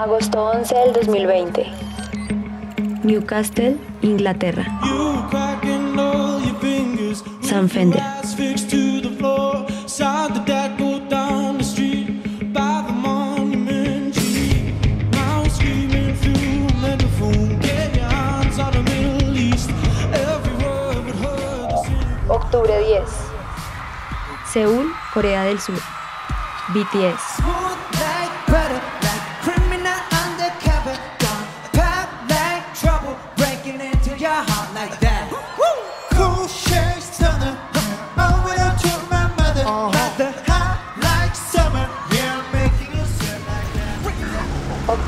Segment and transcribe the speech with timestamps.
[0.00, 1.66] Agosto 11 del 2020.
[3.02, 4.64] Newcastle, Inglaterra.
[7.42, 8.02] San Fender.
[22.26, 23.02] Octubre 10.
[24.50, 25.78] Seúl, Corea del Sur.
[26.68, 27.99] BTS.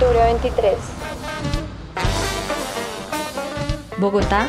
[0.02, 0.76] Octubre 23.
[3.98, 4.48] Bogotá.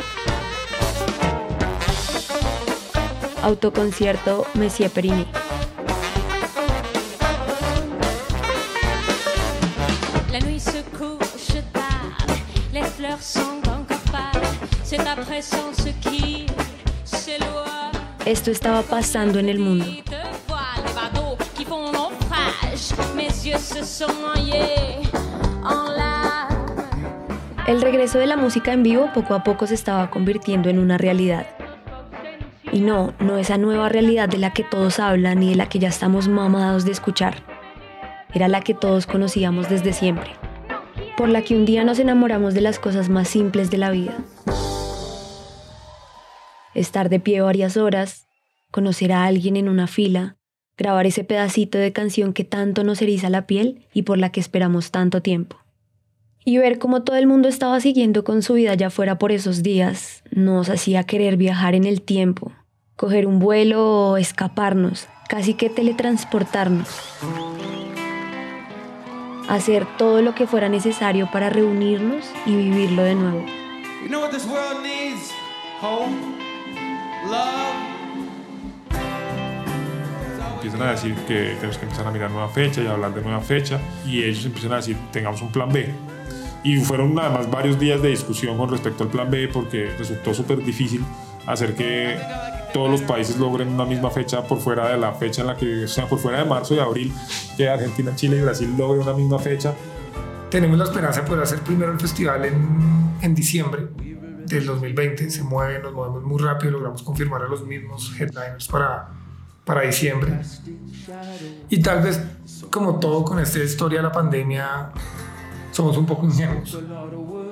[3.44, 5.28] Autoconcierto Messier Perini.
[10.32, 12.26] La nuit se couche tard,
[12.72, 14.42] les fleurs sont encore pâles,
[14.82, 16.46] c'est ta présence qui
[17.04, 17.92] s'éloigne.
[18.26, 19.86] Esto estaba pasando en el mundo.
[23.14, 25.03] Mes yeux se sont noyés.
[27.66, 30.98] El regreso de la música en vivo poco a poco se estaba convirtiendo en una
[30.98, 31.46] realidad.
[32.70, 35.78] Y no, no esa nueva realidad de la que todos hablan y de la que
[35.78, 37.42] ya estamos mamados de escuchar.
[38.34, 40.30] Era la que todos conocíamos desde siempre.
[41.16, 44.14] Por la que un día nos enamoramos de las cosas más simples de la vida.
[46.74, 48.26] Estar de pie varias horas,
[48.70, 50.36] conocer a alguien en una fila,
[50.76, 54.40] grabar ese pedacito de canción que tanto nos eriza la piel y por la que
[54.40, 55.64] esperamos tanto tiempo
[56.44, 59.62] y ver cómo todo el mundo estaba siguiendo con su vida ya fuera por esos
[59.62, 62.52] días nos hacía querer viajar en el tiempo,
[62.96, 66.88] coger un vuelo o escaparnos, casi que teletransportarnos.
[69.48, 73.44] Hacer todo lo que fuera necesario para reunirnos y vivirlo de nuevo.
[74.02, 75.30] You know what this world needs?
[75.80, 76.10] Hope,
[77.30, 77.93] love.
[80.64, 83.40] Empiezan a decir que tenemos que empezar a mirar nueva fecha y hablar de nueva
[83.40, 85.92] fecha y ellos empiezan a decir tengamos un plan B.
[86.62, 90.64] Y fueron además varios días de discusión con respecto al plan B porque resultó súper
[90.64, 91.04] difícil
[91.46, 92.16] hacer que
[92.72, 95.84] todos los países logren una misma fecha por fuera de la fecha en la que,
[95.84, 97.12] o sea, por fuera de marzo y abril,
[97.56, 99.74] que Argentina, Chile y Brasil logren una misma fecha.
[100.50, 103.88] Tenemos la esperanza de poder hacer primero el festival en, en diciembre
[104.46, 105.30] del 2020.
[105.30, 109.23] Se mueve, nos movemos muy rápido, logramos confirmar a los mismos headliners para,
[109.64, 110.40] para diciembre.
[111.68, 112.20] Y tal vez,
[112.70, 114.90] como todo con esta historia de la pandemia,
[115.70, 116.74] somos un poco ingenuos.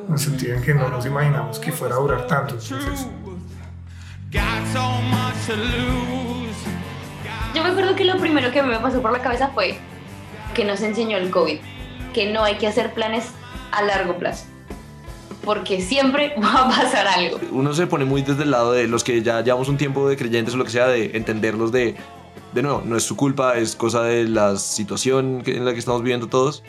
[0.06, 2.56] En el sentido en que no nos imaginamos que fuera a durar tanto.
[7.54, 9.78] Yo me acuerdo que lo primero que me pasó por la cabeza fue
[10.54, 11.58] que nos enseñó el COVID,
[12.12, 13.26] que no hay que hacer planes
[13.72, 14.46] a largo plazo,
[15.44, 17.38] porque siempre va a pasar algo.
[17.50, 20.16] uno se pone muy desde el lado de los que ya llevamos un tiempo de
[20.16, 21.96] creyentes o lo que sea, de entenderlos de,
[22.52, 26.02] de nuevo, no es su culpa, es cosa de la situación en la que estamos
[26.02, 26.62] viviendo todos,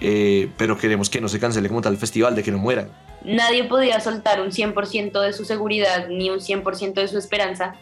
[0.00, 2.90] eh, pero queremos que no se cancele como tal el festival, de que no mueran.
[3.24, 7.74] Nadie podía soltar un 100% de su seguridad ni un 100% de su esperanza,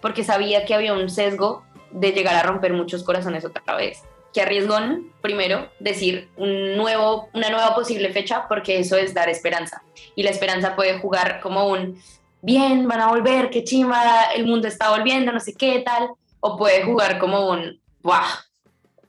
[0.00, 4.02] porque sabía que había un sesgo de llegar a romper muchos corazones otra vez.
[4.32, 9.82] Que arriesgón, primero, decir un nuevo, una nueva posible fecha, porque eso es dar esperanza.
[10.14, 12.00] Y la esperanza puede jugar como un,
[12.42, 16.10] bien, van a volver, qué chima, el mundo está volviendo, no sé qué tal.
[16.40, 18.26] O puede jugar como un, ¡buah!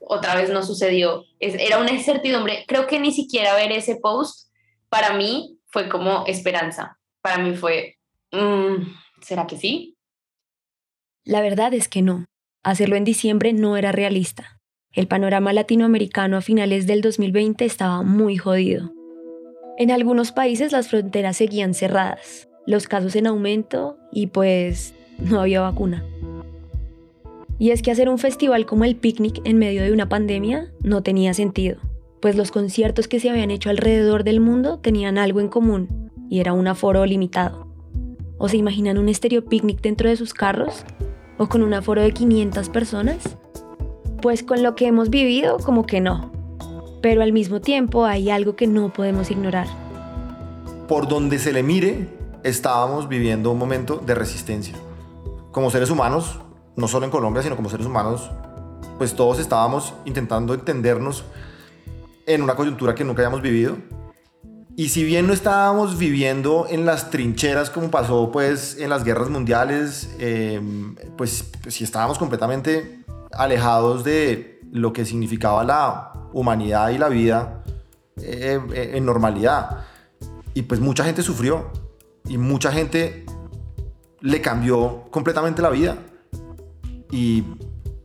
[0.00, 1.24] Otra vez no sucedió.
[1.38, 2.64] Era una incertidumbre.
[2.66, 4.50] Creo que ni siquiera ver ese post,
[4.88, 6.98] para mí, fue como esperanza.
[7.22, 7.98] Para mí fue,
[8.32, 8.82] mm,
[9.22, 9.96] ¿será que sí?
[11.24, 12.26] La verdad es que no.
[12.62, 14.59] Hacerlo en diciembre no era realista.
[14.92, 18.92] El panorama latinoamericano a finales del 2020 estaba muy jodido.
[19.78, 25.60] En algunos países las fronteras seguían cerradas, los casos en aumento y pues no había
[25.60, 26.04] vacuna.
[27.60, 31.04] Y es que hacer un festival como el Picnic en medio de una pandemia no
[31.04, 31.78] tenía sentido,
[32.20, 36.40] pues los conciertos que se habían hecho alrededor del mundo tenían algo en común y
[36.40, 37.68] era un aforo limitado.
[38.38, 40.84] ¿O se imaginan un estéreo picnic dentro de sus carros?
[41.38, 43.36] ¿O con un aforo de 500 personas?
[44.20, 46.30] Pues con lo que hemos vivido, como que no.
[47.02, 49.66] Pero al mismo tiempo hay algo que no podemos ignorar.
[50.88, 52.08] por donde se le mire,
[52.42, 54.74] estábamos viviendo un momento de resistencia.
[55.52, 56.40] Como seres humanos,
[56.74, 58.28] no solo en Colombia, sino como seres humanos,
[58.98, 61.24] pues todos estábamos intentando entendernos
[62.26, 63.76] en una coyuntura que nunca habíamos vivido.
[64.76, 69.28] Y si bien no estábamos viviendo en las trincheras como pasó pues en las guerras
[69.28, 70.60] mundiales, eh,
[71.16, 73.00] pues, pues estábamos completamente
[73.32, 77.62] alejados de lo que significaba la humanidad y la vida,
[78.16, 79.84] eh, eh, en normalidad.
[80.54, 81.70] Y pues mucha gente sufrió
[82.28, 83.24] y mucha gente
[84.20, 85.96] le cambió completamente la vida.
[87.10, 87.44] Y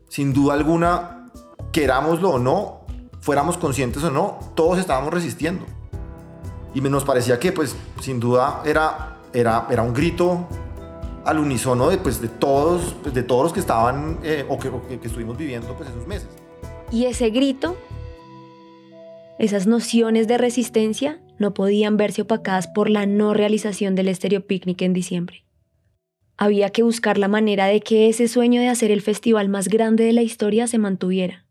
[0.08, 1.30] sin duda alguna,
[1.72, 2.80] querámoslo o no,
[3.20, 5.64] fuéramos conscientes o no, todos estábamos resistiendo.
[6.74, 10.46] Y nos parecía que pues sin duda era, era, era un grito
[11.26, 14.68] al unísono de, pues, de, todos, pues, de todos los que estaban eh, o, que,
[14.68, 16.28] o que estuvimos viviendo pues, esos meses.
[16.92, 17.76] Y ese grito,
[19.38, 24.80] esas nociones de resistencia, no podían verse opacadas por la no realización del Estéreo Picnic
[24.82, 25.44] en diciembre.
[26.38, 30.04] Había que buscar la manera de que ese sueño de hacer el festival más grande
[30.04, 31.44] de la historia se mantuviera.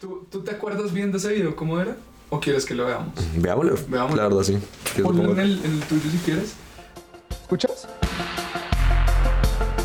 [0.00, 1.56] ¿Tú, ¿Tú, te acuerdas bien de ese video?
[1.56, 1.96] ¿Cómo era?
[2.30, 3.14] ¿O quieres que lo veamos?
[3.36, 3.74] Veámoslo.
[3.88, 4.16] Veámoslo.
[4.16, 4.58] La verdad, sí.
[5.02, 6.54] Ponlo en el, en el tuyo si quieres.
[7.30, 7.88] ¿Escuchas?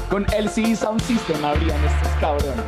[0.09, 2.65] Con LCD Sound System habrían estos cabrones.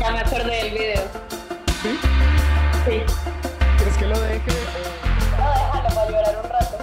[0.00, 1.02] Ya me acordé del video.
[1.80, 1.98] ¿Sí?
[2.86, 3.02] Sí.
[3.78, 4.50] ¿Crees que lo deje?
[5.38, 6.78] No, déjalo para llorar un rato.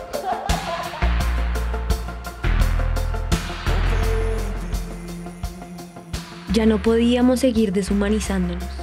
[6.54, 8.83] Ya no podíamos seguir deshumanizándonos.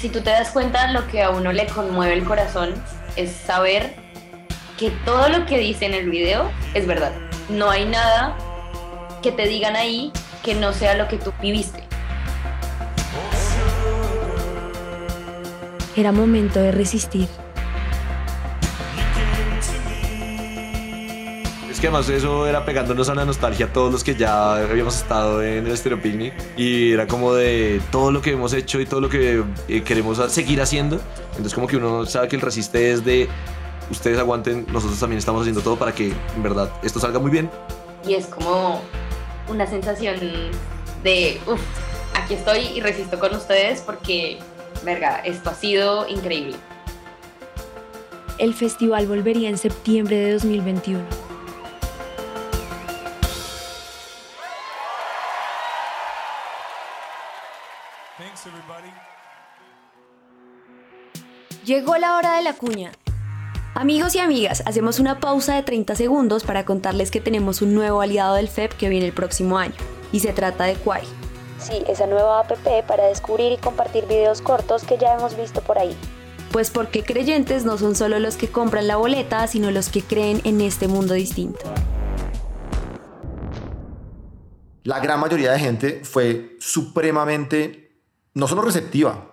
[0.00, 2.72] Si tú te das cuenta, lo que a uno le conmueve el corazón
[3.16, 3.94] es saber
[4.78, 7.12] que todo lo que dice en el video es verdad.
[7.50, 8.34] No hay nada
[9.22, 10.10] que te digan ahí
[10.42, 11.84] que no sea lo que tú viviste.
[15.94, 17.28] Era momento de resistir.
[21.80, 25.42] Que además eso era pegándonos a una nostalgia a todos los que ya habíamos estado
[25.42, 29.00] en el Stereo Picnic y era como de todo lo que hemos hecho y todo
[29.00, 31.00] lo que eh, queremos seguir haciendo.
[31.30, 33.28] Entonces como que uno sabe que el resiste es de
[33.90, 37.50] ustedes aguanten, nosotros también estamos haciendo todo para que en verdad esto salga muy bien.
[38.06, 38.82] Y es como
[39.48, 40.16] una sensación
[41.02, 41.60] de, uff,
[42.14, 44.38] aquí estoy y resisto con ustedes porque,
[44.84, 46.56] verga, esto ha sido increíble.
[48.36, 51.29] El festival volvería en septiembre de 2021.
[61.70, 62.90] Llegó la hora de la cuña.
[63.76, 68.00] Amigos y amigas, hacemos una pausa de 30 segundos para contarles que tenemos un nuevo
[68.00, 69.76] aliado del FEP que viene el próximo año,
[70.10, 71.04] y se trata de Quai.
[71.60, 72.50] Sí, esa nueva app
[72.88, 75.96] para descubrir y compartir videos cortos que ya hemos visto por ahí.
[76.50, 80.40] Pues porque creyentes no son solo los que compran la boleta, sino los que creen
[80.42, 81.72] en este mundo distinto.
[84.82, 87.92] La gran mayoría de gente fue supremamente,
[88.34, 89.30] no solo receptiva,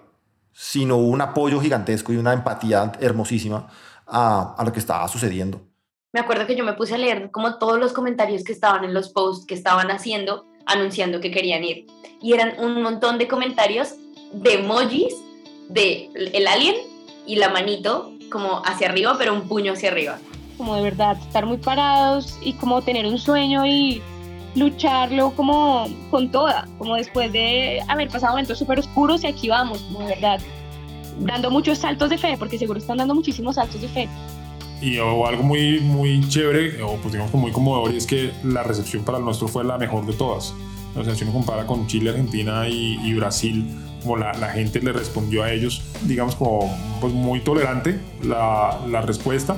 [0.59, 3.67] sino un apoyo gigantesco y una empatía hermosísima
[4.07, 5.61] a, a, lo que estaba sucediendo.
[6.13, 8.91] Me acuerdo que yo me puse a leer como todos los comentarios que estaban en
[8.91, 11.85] los posts que estaban haciendo anunciando que querían ir.
[12.21, 13.95] Y eran un montón de comentarios
[14.33, 15.15] de emojis
[15.69, 16.75] de el alien
[17.27, 20.17] y la manito como hacia arriba, pero un puño hacia arriba.
[20.57, 24.01] Como de verdad, estar muy parados y como tener un sueño y
[24.57, 29.79] lucharlo como con toda, como después de haber pasado momentos súper oscuros y aquí vamos,
[29.79, 30.39] como de verdad,
[31.19, 34.09] dando muchos saltos de fe, porque seguro están dando muchísimos saltos de fe.
[34.81, 38.63] Y o algo muy, muy chévere, o pues digamos muy conmovedor, y es que la
[38.63, 40.53] recepción para el nuestro fue la mejor de todas.
[40.95, 43.67] O sea, si uno compara con Chile, Argentina y, y Brasil,
[44.01, 49.01] como la, la, gente le respondió a ellos, digamos como pues muy tolerante la, la
[49.01, 49.57] respuesta,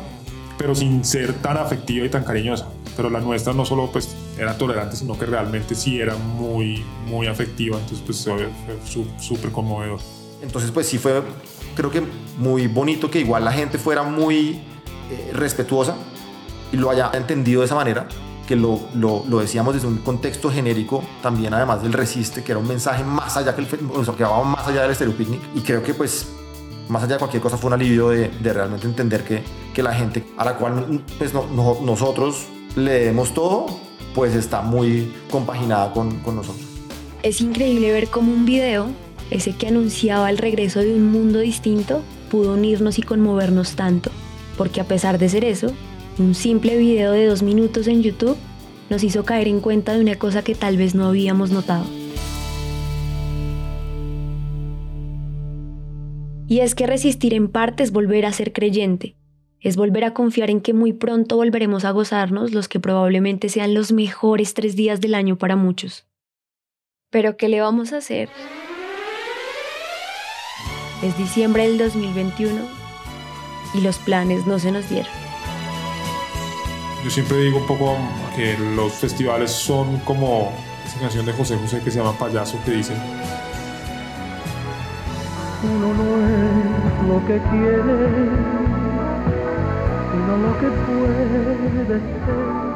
[0.58, 2.68] pero sin ser tan afectiva y tan cariñosa
[3.00, 7.28] pero la nuestra no solo pues era tolerante, sino que realmente sí era muy, muy
[7.28, 10.00] afectiva, entonces pues fue súper conmovedor.
[10.42, 11.22] Entonces pues sí fue,
[11.76, 12.04] creo que
[12.38, 14.62] muy bonito que igual la gente fuera muy
[15.12, 15.96] eh, respetuosa
[16.72, 18.08] y lo haya entendido de esa manera,
[18.48, 22.60] que lo, lo, lo, decíamos desde un contexto genérico, también además del resiste, que era
[22.60, 25.42] un mensaje más allá que el, o sea, que va más allá del Stereo Picnic,
[25.54, 26.28] y creo que pues
[26.88, 29.44] más allá de cualquier cosa fue un alivio de, de realmente entender que,
[29.74, 33.68] que, la gente a la cual pues, no, no, nosotros leemos todo,
[34.14, 36.66] pues está muy compaginada con, con, nosotros.
[37.24, 38.88] Es increíble ver cómo un video,
[39.30, 44.12] ese que anunciaba el regreso de un mundo distinto, pudo unirnos y conmovernos tanto,
[44.58, 45.74] porque a pesar de ser eso,
[46.18, 48.38] un simple video de dos minutos en YouTube
[48.90, 51.86] nos hizo caer en cuenta de una cosa que tal vez no habíamos notado.
[56.48, 59.16] Y es que resistir en parte es volver a ser creyente,
[59.62, 63.74] es volver a confiar en que muy pronto volveremos a gozarnos los que probablemente sean
[63.74, 66.06] los mejores tres días del año para muchos.
[67.10, 68.30] Pero ¿qué le vamos a hacer?
[71.04, 72.62] Es diciembre del 2021
[73.74, 75.12] y los planes no se nos dieron.
[77.04, 77.98] Yo siempre digo un poco
[78.36, 80.52] que los festivales son como
[80.86, 82.94] esa canción de José José que se llama Payaso que dice
[85.64, 88.89] Uno no es lo que quiere,
[90.38, 92.70] lo que puede ser.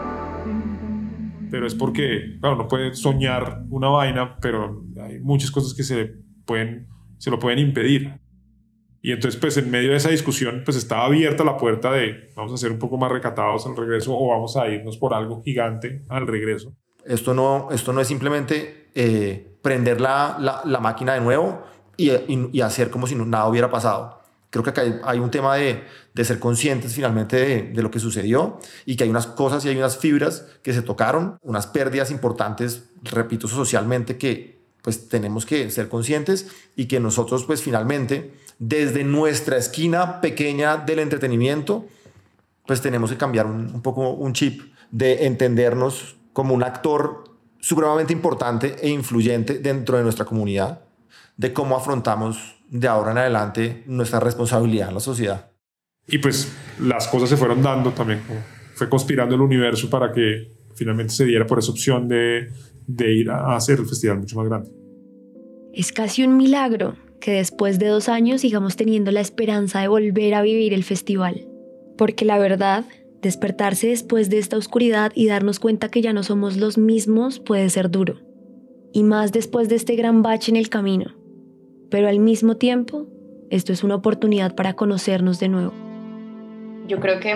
[1.53, 6.15] pero es porque, claro, no puede soñar una vaina, pero hay muchas cosas que se
[6.45, 6.87] pueden,
[7.19, 8.19] se lo pueden impedir.
[9.03, 12.53] Y entonces, pues en medio de esa discusión, pues estaba abierta la puerta de vamos
[12.53, 16.03] a ser un poco más recatados al regreso o vamos a irnos por algo gigante
[16.09, 16.75] al regreso.
[17.05, 21.61] Esto no, esto no es simplemente eh, prender la, la, la, máquina de nuevo
[21.97, 24.22] y, y, y, hacer como si nada hubiera pasado.
[24.53, 25.83] Creo que acá hay, un tema de,
[26.13, 29.69] de, ser conscientes finalmente de, de, lo que sucedió y que hay unas cosas y
[29.69, 35.71] hay unas fibras que se tocaron, unas pérdidas importantes, repito, socialmente que pues tenemos que
[35.71, 41.87] ser conscientes y que nosotros pues finalmente desde nuestra esquina pequeña del entretenimiento
[42.67, 47.23] pues tenemos que cambiar un, un poco un chip de entendernos como un actor
[47.59, 50.81] supremamente importante e influyente dentro de nuestra comunidad,
[51.37, 55.51] de cómo afrontamos de ahora en adelante nuestra responsabilidad en la sociedad.
[56.07, 56.51] Y pues
[56.81, 58.21] las cosas se fueron dando también,
[58.73, 62.49] fue conspirando el universo para que finalmente se diera por esa opción de,
[62.85, 64.69] de ir a hacer el festival mucho más grande.
[65.73, 70.33] Es casi un milagro que después de dos años sigamos teniendo la esperanza de volver
[70.33, 71.47] a vivir el festival,
[71.97, 72.85] porque la verdad
[73.23, 77.69] Despertarse después de esta oscuridad y darnos cuenta que ya no somos los mismos puede
[77.69, 78.19] ser duro,
[78.91, 81.15] y más después de este gran bache en el camino.
[81.93, 83.05] Pero al mismo tiempo,
[83.51, 85.73] esto es una oportunidad para conocernos de nuevo.
[86.87, 87.35] Yo creo que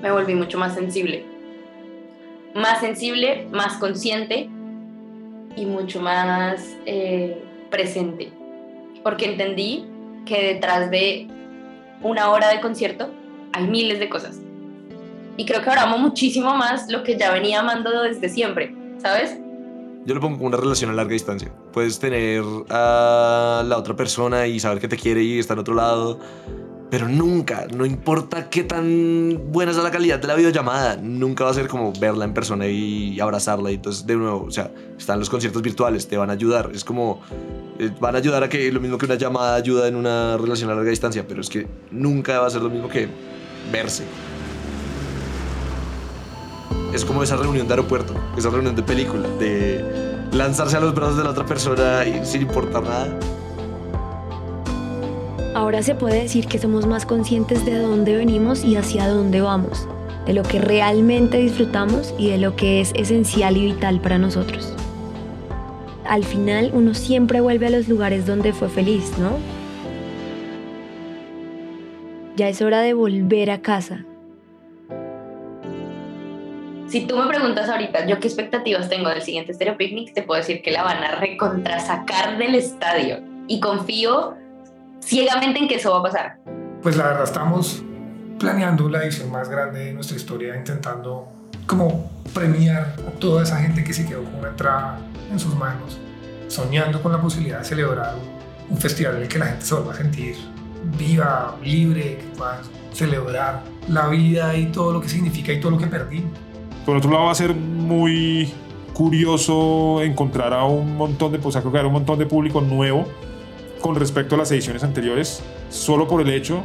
[0.00, 1.24] me volví mucho más sensible.
[2.54, 4.48] Más sensible, más consciente
[5.56, 8.30] y mucho más eh, presente.
[9.02, 9.86] Porque entendí
[10.24, 11.26] que detrás de
[12.00, 13.10] una hora de concierto
[13.52, 14.40] hay miles de cosas
[15.36, 19.36] y creo que ahora amo muchísimo más lo que ya venía amando desde siempre, ¿sabes?
[20.06, 21.52] Yo lo pongo como una relación a larga distancia.
[21.72, 25.74] Puedes tener a la otra persona y saber que te quiere y está en otro
[25.74, 26.18] lado,
[26.90, 31.50] pero nunca, no importa qué tan buena sea la calidad de la videollamada, nunca va
[31.50, 33.70] a ser como verla en persona y abrazarla.
[33.70, 36.70] Y entonces, de nuevo, o sea, están los conciertos virtuales, te van a ayudar.
[36.74, 37.20] Es como,
[37.78, 40.70] eh, van a ayudar a que lo mismo que una llamada ayuda en una relación
[40.70, 43.06] a larga distancia, pero es que nunca va a ser lo mismo que
[43.70, 44.04] verse
[46.92, 49.84] es como esa reunión de aeropuerto, esa reunión de película, de
[50.32, 53.18] lanzarse a los brazos de la otra persona sin importar nada.
[55.54, 59.88] Ahora se puede decir que somos más conscientes de dónde venimos y hacia dónde vamos,
[60.26, 64.72] de lo que realmente disfrutamos y de lo que es esencial y vital para nosotros.
[66.04, 69.38] Al final uno siempre vuelve a los lugares donde fue feliz, ¿no?
[72.36, 74.04] Ya es hora de volver a casa,
[76.90, 80.40] si tú me preguntas ahorita, yo qué expectativas tengo del siguiente Stereo Picnic, te puedo
[80.40, 83.20] decir que la van a recontrasacar del estadio.
[83.46, 84.34] Y confío
[85.00, 86.38] ciegamente en que eso va a pasar.
[86.82, 87.84] Pues la verdad estamos
[88.40, 91.28] planeando la edición más grande de nuestra historia, intentando
[91.66, 94.98] como premiar a toda esa gente que se quedó con una entrada
[95.30, 95.96] en sus manos,
[96.48, 98.16] soñando con la posibilidad de celebrar
[98.68, 100.36] un festival en el que la gente se vuelva a sentir
[100.98, 102.60] viva, libre, que pueda
[102.92, 106.49] celebrar la vida y todo lo que significa y todo lo que perdimos.
[106.84, 108.52] Por otro lado, va a ser muy
[108.92, 113.06] curioso encontrar a un montón de, pues hay un montón de público nuevo
[113.80, 116.62] con respecto a las ediciones anteriores, solo por el hecho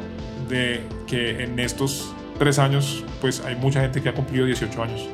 [0.50, 5.08] de que en estos tres años, pues hay mucha gente que ha cumplido 18 años.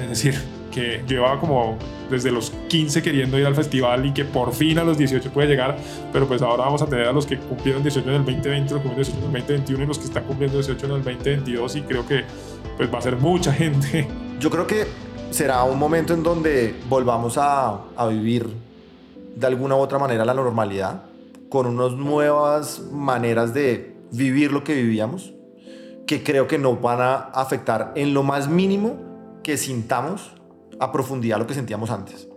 [0.00, 0.34] Es decir,
[0.72, 1.78] que llevaba como
[2.10, 5.48] desde los 15 queriendo ir al festival y que por fin a los 18 puede
[5.48, 5.76] llegar,
[6.12, 8.82] pero pues ahora vamos a tener a los que cumplieron 18 en el 2020, los
[8.82, 11.76] que cumplieron 18 en el 2021 y los que están cumpliendo 18 en el 2022
[11.76, 12.24] y creo que
[12.76, 14.86] pues va a ser mucha gente yo creo que
[15.30, 18.48] será un momento en donde volvamos a, a vivir
[19.36, 21.02] de alguna u otra manera la normalidad,
[21.48, 25.32] con unas nuevas maneras de vivir lo que vivíamos,
[26.06, 30.32] que creo que no van a afectar en lo más mínimo que sintamos
[30.80, 32.28] a profundidad lo que sentíamos antes.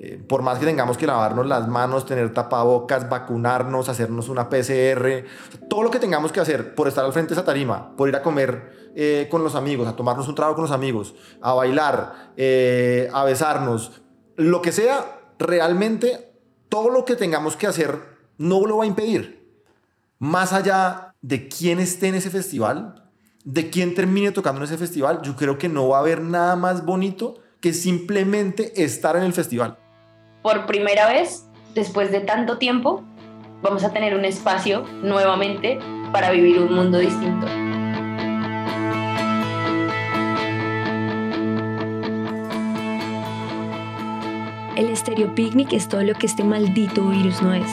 [0.00, 5.24] Eh, por más que tengamos que lavarnos las manos, tener tapabocas, vacunarnos, hacernos una PCR,
[5.68, 8.14] todo lo que tengamos que hacer por estar al frente de esa tarima, por ir
[8.14, 12.32] a comer eh, con los amigos, a tomarnos un trago con los amigos, a bailar,
[12.36, 14.00] eh, a besarnos,
[14.36, 16.32] lo que sea, realmente
[16.68, 17.98] todo lo que tengamos que hacer
[18.36, 19.46] no lo va a impedir.
[20.18, 23.10] Más allá de quién esté en ese festival,
[23.44, 26.56] de quién termine tocando en ese festival, yo creo que no va a haber nada
[26.56, 29.78] más bonito que simplemente estar en el festival
[30.48, 33.04] por primera vez, después de tanto tiempo,
[33.60, 35.78] vamos a tener un espacio nuevamente
[36.10, 37.67] para vivir un mundo distinto.
[44.78, 47.66] El Estéreo Picnic es todo lo que este maldito virus no es.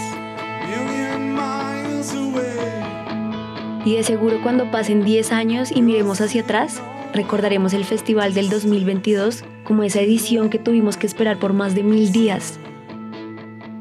[3.86, 6.82] Y de seguro cuando pasen 10 años y miremos hacia atrás,
[7.14, 11.84] recordaremos el festival del 2022 como esa edición que tuvimos que esperar por más de
[11.84, 12.58] mil días.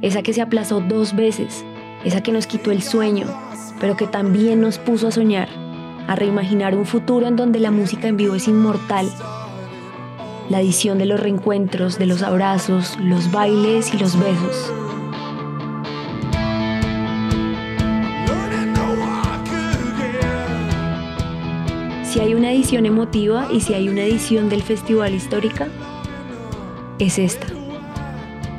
[0.03, 1.65] Esa que se aplazó dos veces,
[2.05, 3.27] esa que nos quitó el sueño,
[3.81, 5.49] pero que también nos puso a soñar,
[6.09, 9.11] a reimaginar un futuro en donde la música en vivo es inmortal.
[10.51, 14.73] La edición de los reencuentros, de los abrazos, los bailes y los besos.
[22.05, 25.67] Si hay una edición emotiva y si hay una edición del festival histórica,
[26.99, 27.47] es esta.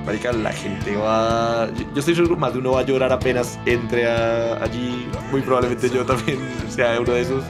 [0.06, 1.70] Marica, la gente va.
[1.94, 5.08] Yo estoy seguro más de uno va a llorar apenas entre allí.
[5.32, 6.39] Muy probablemente yo también
[6.70, 7.44] sea uno de esos.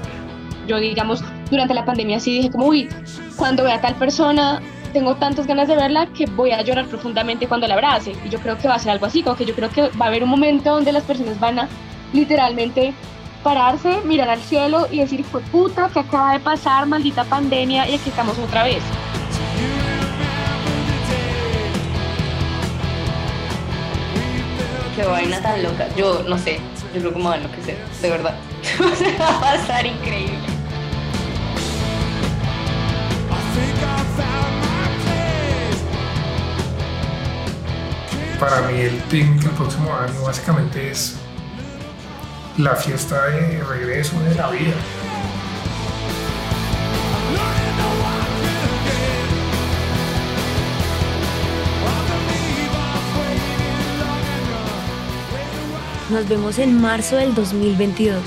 [0.67, 2.89] Yo, digamos, durante la pandemia sí dije como, uy,
[3.35, 4.61] cuando vea a tal persona,
[4.93, 8.15] tengo tantas ganas de verla que voy a llorar profundamente cuando la abrace.
[8.23, 10.05] Y yo creo que va a ser algo así, como que yo creo que va
[10.05, 11.69] a haber un momento donde las personas van a
[12.13, 12.93] literalmente
[13.43, 17.95] pararse, mirar al cielo y decir, fue puta, que acaba de pasar, maldita pandemia, y
[17.95, 18.81] aquí estamos otra vez.
[24.95, 25.87] Qué vaina tan loca.
[25.97, 26.59] Yo no sé,
[26.93, 28.35] yo creo que me va a enloquecer, de verdad.
[29.19, 30.54] Va a pasar increíble.
[38.47, 41.15] Para mí el picnic el próximo año básicamente es
[42.59, 44.75] la fiesta de regreso de la vida.
[56.11, 58.21] Nos vemos en marzo del 2022.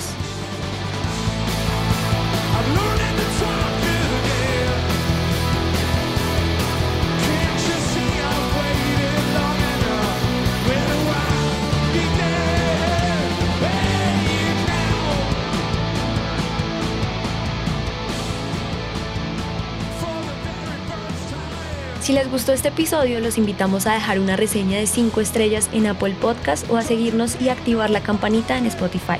[22.28, 26.14] Les gustó este episodio, los invitamos a dejar una reseña de 5 estrellas en Apple
[26.20, 29.16] Podcast o a seguirnos y activar la campanita en Spotify.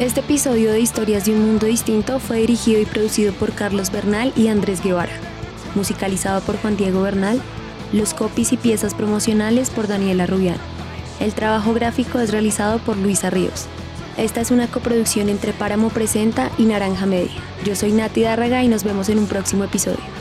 [0.00, 4.32] Este episodio de Historias de un Mundo Distinto fue dirigido y producido por Carlos Bernal
[4.34, 5.12] y Andrés Guevara,
[5.76, 7.40] musicalizado por Juan Diego Bernal,
[7.92, 10.58] los copies y piezas promocionales por Daniela Rubián.
[11.20, 13.68] El trabajo gráfico es realizado por Luisa Ríos.
[14.18, 17.30] Esta es una coproducción entre Páramo Presenta y Naranja Media.
[17.64, 20.17] Yo soy Nati Dárraga y nos vemos en un próximo episodio.